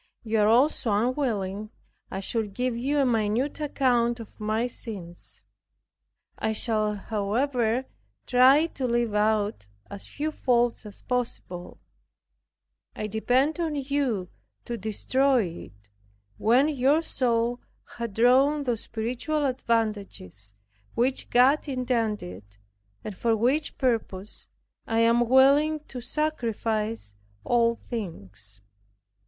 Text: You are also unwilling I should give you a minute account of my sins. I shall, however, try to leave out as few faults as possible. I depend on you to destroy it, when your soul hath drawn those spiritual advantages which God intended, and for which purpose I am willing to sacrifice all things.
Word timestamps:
You 0.23 0.39
are 0.39 0.47
also 0.47 0.91
unwilling 0.91 1.69
I 2.09 2.21
should 2.21 2.55
give 2.55 2.75
you 2.75 2.97
a 2.97 3.05
minute 3.05 3.59
account 3.59 4.19
of 4.19 4.39
my 4.39 4.65
sins. 4.65 5.43
I 6.39 6.53
shall, 6.53 6.95
however, 6.95 7.85
try 8.25 8.65
to 8.65 8.87
leave 8.87 9.13
out 9.13 9.67
as 9.91 10.07
few 10.07 10.31
faults 10.31 10.87
as 10.87 11.03
possible. 11.03 11.79
I 12.95 13.05
depend 13.05 13.59
on 13.59 13.75
you 13.75 14.29
to 14.65 14.75
destroy 14.75 15.43
it, 15.65 15.89
when 16.39 16.67
your 16.67 17.03
soul 17.03 17.59
hath 17.97 18.15
drawn 18.15 18.63
those 18.63 18.81
spiritual 18.81 19.45
advantages 19.45 20.55
which 20.95 21.29
God 21.29 21.67
intended, 21.67 22.43
and 23.03 23.15
for 23.15 23.37
which 23.37 23.77
purpose 23.77 24.47
I 24.87 25.01
am 25.01 25.29
willing 25.29 25.79
to 25.89 26.01
sacrifice 26.01 27.13
all 27.43 27.75
things. 27.75 28.61